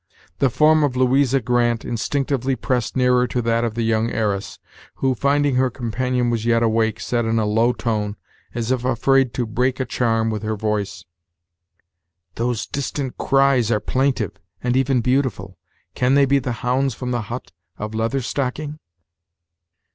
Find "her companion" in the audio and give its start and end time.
5.57-6.31